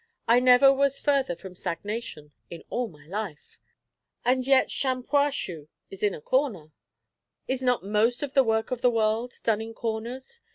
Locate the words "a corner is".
6.15-7.61